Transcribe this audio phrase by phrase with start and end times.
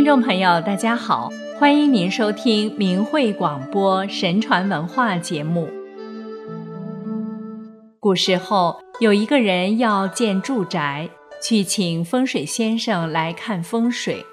[0.00, 5.68] 听众朋友，大家好，欢迎您收听明慧广播神传文化节目。
[7.98, 11.06] 古时候，有一个人要建住宅，
[11.42, 14.24] 去请风水先生来看风水。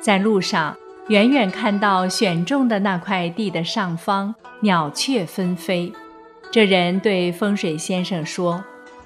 [0.00, 5.92] 在路上，远远看到选中的那块地的上方，鸟雀纷飞。
[6.50, 8.64] 这人对风水先生说：“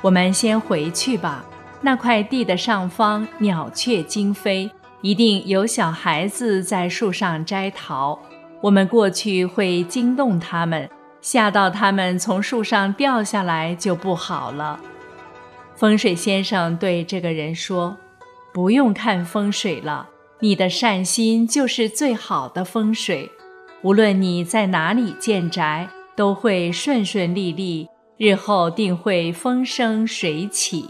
[0.00, 1.44] 我们先回去吧。
[1.82, 4.70] 那块地的上方，鸟雀惊飞，
[5.02, 8.18] 一定有小孩子在树上摘桃。
[8.60, 10.88] 我们过去会惊动他们，
[11.20, 14.80] 吓到他们从树上掉下来就不好了。”
[15.74, 17.96] 风水先生对这个人说
[18.52, 20.08] ：“不用看风水了。”
[20.42, 23.30] 你的善心就是最好的风水，
[23.82, 25.86] 无论你在哪里建宅，
[26.16, 27.86] 都会顺顺利利，
[28.16, 30.88] 日后定会风生水起。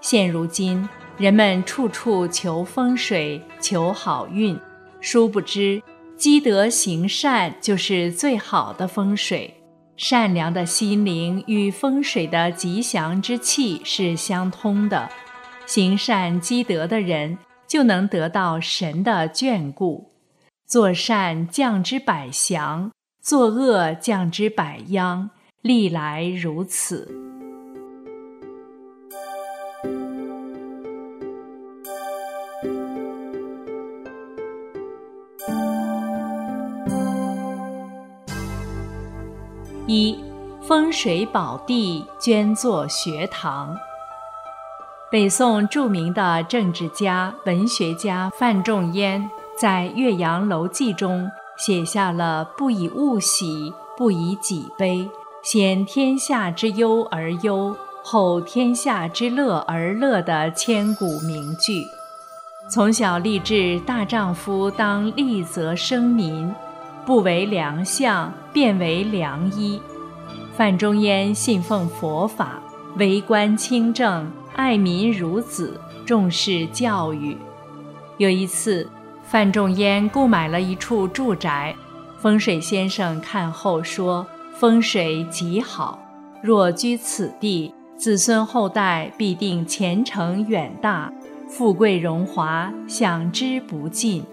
[0.00, 4.58] 现如今，人们处处求风水、求好运，
[5.00, 5.82] 殊不知
[6.16, 9.52] 积德行善就是最好的风水。
[9.96, 15.08] 善良的心灵与风水的吉祥之气是相通的，
[15.64, 17.38] 行善积德的人。
[17.66, 20.12] 就能得到神的眷顾，
[20.68, 25.30] 做善降之百祥，作恶降之百殃，
[25.62, 27.25] 历来如此。
[39.88, 40.18] 一
[40.60, 43.76] 风水宝地，捐作学堂。
[45.12, 55.08] 北宋著名的政治家、文学家范仲淹在《岳阳楼记》中写下了“不以物喜，不以己悲，
[55.44, 61.86] 先天下之忧而忧，后天下之乐而乐”的千古名句。
[62.68, 66.52] 从小立志大丈夫当立则生民，
[67.06, 69.80] 不为良相，便为良医。
[70.56, 72.60] 范仲淹信奉佛法，
[72.96, 74.28] 为官清正。
[74.56, 77.36] 爱民如子，重视教育。
[78.16, 78.88] 有一次，
[79.22, 81.76] 范仲淹购买了一处住宅，
[82.18, 84.26] 风水先生看后说
[84.58, 85.98] ：“风水极好，
[86.42, 91.12] 若居此地，子孙后代必定前程远大，
[91.48, 94.24] 富贵荣华享之不尽。”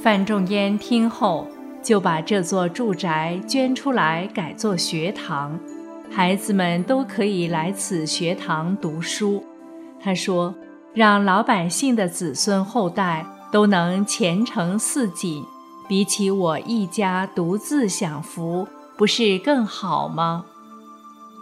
[0.00, 1.48] 范仲淹听后，
[1.86, 5.56] 就把这座住宅捐出来改作学堂，
[6.10, 9.44] 孩子们都可以来此学堂读书。
[10.00, 10.52] 他说
[10.92, 15.44] ：“让老百姓的子孙后代都能前程似锦，
[15.86, 18.66] 比起我一家独自享福，
[18.96, 20.44] 不是更好吗？”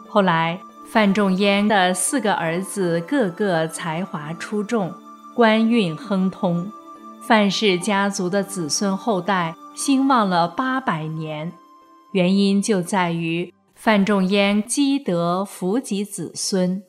[0.06, 4.93] 后来，范仲淹的四个儿子个个才华出众，
[5.34, 6.71] 官运亨通，
[7.26, 11.52] 范氏家族的子孙后代兴旺了八百年。
[12.12, 16.82] 原因就在于范仲淹积德福及子孙。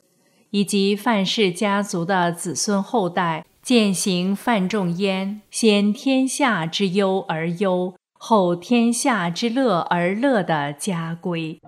[0.50, 11.60] 以及范氏家族的子孙后代践行范仲淹“先天下之忧而忧，后天下之乐而乐”的家规。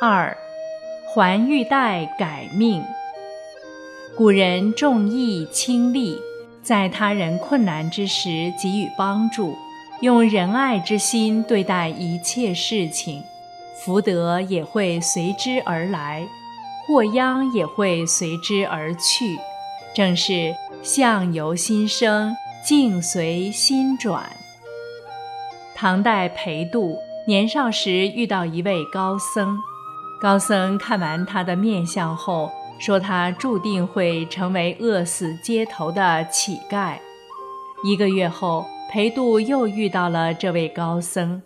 [0.00, 0.36] 二，
[1.12, 2.84] 还玉带改命。
[4.16, 6.16] 古人重义轻利，
[6.62, 9.56] 在他人困难之时给予帮助。
[10.02, 13.22] 用仁爱之心对待一切事情，
[13.78, 16.26] 福德也会随之而来，
[16.86, 19.36] 祸殃也会随之而去。
[19.92, 22.32] 正是相由心生，
[22.64, 24.30] 境随心转。
[25.74, 29.58] 唐代裴度年少时遇到一位高僧，
[30.20, 36.96] 高僧看完他的面相后，说他注定会成为饿死街头的乞丐。
[37.82, 38.64] 一个月后。
[38.92, 41.40] 裴度又遇到了这位高僧，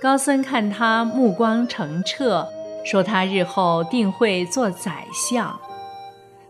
[0.00, 2.48] 高僧看他目光澄澈，
[2.86, 5.60] 说他日后定会做宰相。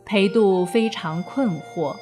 [0.04, 1.96] 裴度非常困惑：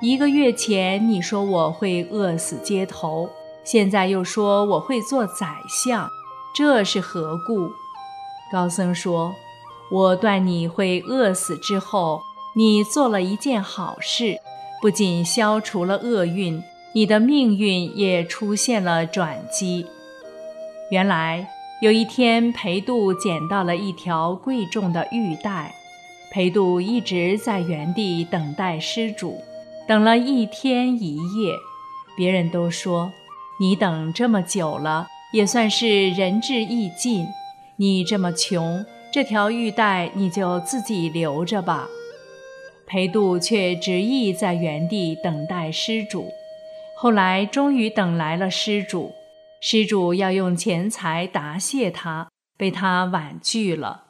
[0.00, 3.28] 一个月前你说我会饿死街头，
[3.64, 6.08] 现在又说我会做宰相，
[6.56, 7.70] 这是何故？
[8.54, 9.34] 高僧说
[9.90, 12.22] ：“我断你会饿死之后，
[12.54, 14.38] 你做了一件好事，
[14.80, 16.62] 不仅消除了厄运。”
[16.94, 19.84] 你的命运也出现了转机。
[20.92, 21.48] 原来
[21.82, 25.74] 有一天，裴度捡到了一条贵重的玉带，
[26.32, 29.42] 裴度一直在原地等待施主，
[29.88, 31.52] 等了一天一夜。
[32.16, 33.10] 别人都说
[33.58, 37.26] ：“你等这么久了，也算是仁至义尽。
[37.76, 41.88] 你这么穷，这条玉带你就自己留着吧。”
[42.86, 46.30] 裴度却执意在原地等待施主。
[46.96, 49.12] 后来终于等来了施主，
[49.60, 54.04] 施主要用钱财答谢他，被他婉拒了。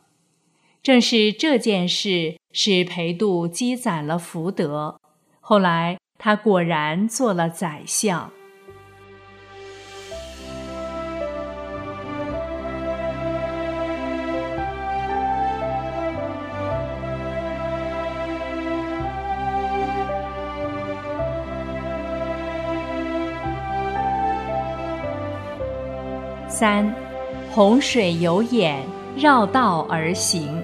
[0.82, 5.00] 正是这件事使裴度积攒了福德，
[5.40, 8.31] 后来他果然做了宰相。
[26.54, 26.88] 三，
[27.50, 28.80] 洪水有眼，
[29.16, 30.62] 绕道而行。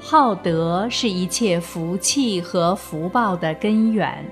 [0.00, 4.24] 好德是一切福气和福报的根源。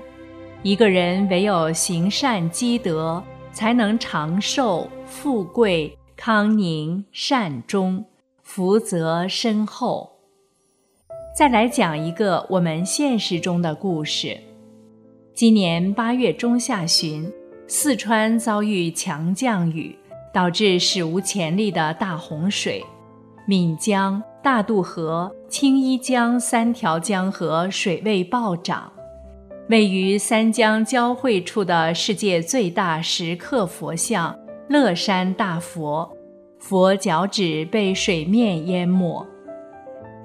[0.63, 8.03] 一个人唯有行善积德，才能长寿、富贵、康宁、善终、
[8.41, 10.09] 福泽深厚。
[11.37, 14.35] 再来讲一个我们现实中的故事。
[15.35, 17.31] 今年八月中下旬，
[17.67, 19.95] 四川遭遇强降雨。
[20.33, 22.83] 导致史无前例的大洪水，
[23.47, 28.91] 岷江、大渡河、青衣江三条江河水位暴涨。
[29.69, 34.37] 位于三江交汇处的世界最大石刻佛像
[34.67, 36.11] 乐山大佛，
[36.59, 39.25] 佛脚趾被水面淹没。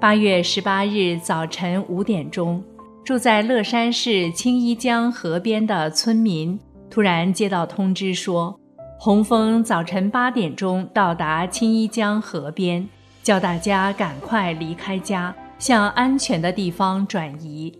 [0.01, 2.63] 八月十八日早晨五点钟，
[3.05, 6.59] 住在乐山市青衣江河边的村民
[6.89, 8.58] 突然接到通知说。
[9.01, 12.85] 洪峰早晨八点钟到达青衣江河边，
[13.23, 17.73] 叫大家赶快离开家，向安全的地方转移。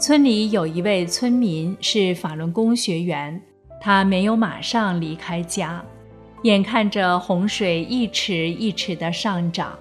[0.00, 3.40] 村里有一位村民是法轮功学员，
[3.80, 5.80] 他没有马上离开家，
[6.42, 9.78] 眼看着洪水一尺一尺的上涨，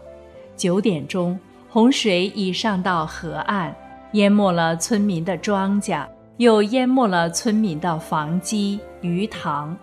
[0.56, 3.76] 九点钟洪水已上到河岸，
[4.12, 6.06] 淹没了村民的庄稼，
[6.38, 9.76] 又淹没了村民的房基、鱼塘。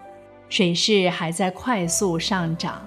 [0.52, 2.86] 水势还在快速上涨，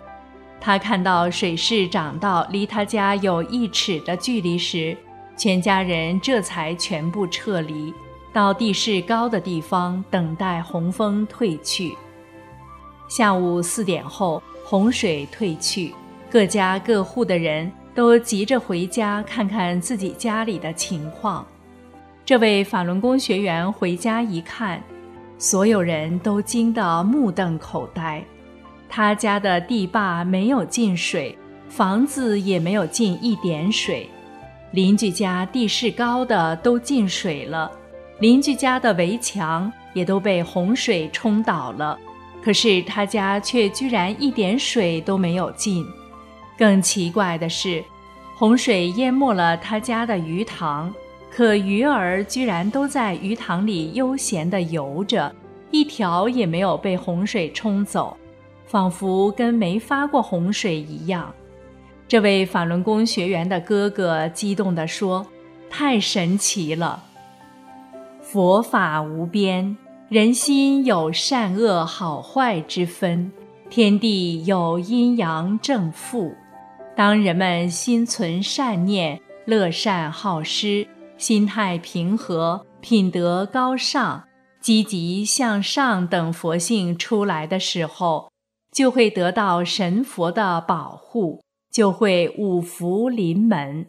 [0.62, 4.95] 他看到水势涨到离他家有一尺的距离时，
[5.35, 7.91] 全家人这才全部撤离
[8.31, 11.95] 到地势高的地方，等待洪峰退去。
[13.09, 15.91] 下午四点后，洪水退去，
[16.29, 21.44] 各家各户的人都急着回家看看自己家里的情况。
[22.23, 24.79] 这位法轮功学员回家一看。
[25.37, 28.23] 所有人都惊得目瞪口呆，
[28.87, 31.37] 他家的地坝没有进水，
[31.67, 34.09] 房子也没有进一点水，
[34.71, 37.69] 邻居家地势高的都进水了，
[38.19, 41.99] 邻居家的围墙也都被洪水冲倒了，
[42.41, 45.85] 可是他家却居然一点水都没有进。
[46.57, 47.83] 更奇怪的是，
[48.38, 50.93] 洪水淹没了他家的鱼塘。
[51.35, 55.35] 可鱼儿居然都在鱼塘里悠闲地游着，
[55.69, 58.15] 一条也没有被洪水冲走，
[58.65, 61.29] 仿佛跟没发过洪水一样。
[62.07, 65.27] 这位法轮功学员的哥哥激动地说
[65.69, 67.03] ：“太神奇了！
[68.21, 69.75] 佛法无边，
[70.07, 73.29] 人心有善恶好坏之分，
[73.69, 76.33] 天地有阴阳正负。
[76.95, 84.25] 当人们心存善念，乐善好施。”心态平和、品德高尚、
[84.60, 88.29] 积极向上等佛性出来的时候，
[88.72, 91.41] 就会得到神佛的保护，
[91.72, 93.88] 就会五福临门。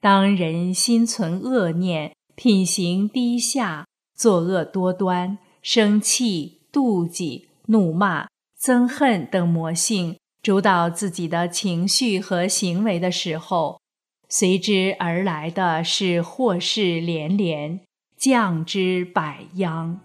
[0.00, 3.86] 当人心存恶念、品行低下、
[4.16, 8.28] 作恶多端、生气、妒忌、怒骂、
[8.58, 13.80] 憎恨等魔性主导自己的情绪和行为的时候，
[14.30, 17.80] 随之而来的是祸事连连，
[18.18, 19.98] 降之百殃。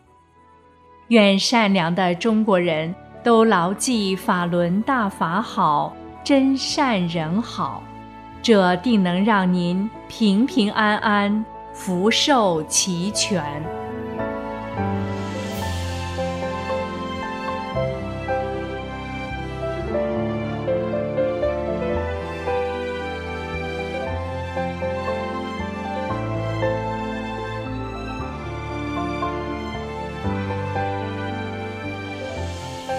[1.10, 7.84] 愿善良的中国人都牢记法轮大法好，真善人好，
[8.42, 13.83] 这定能让您平平安安，福寿齐全。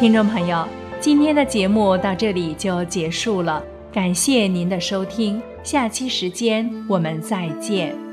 [0.05, 0.69] 听众朋友，
[1.01, 8.04] 今天的节目到这里就结束了，感谢您的收听，下期时间我们再见。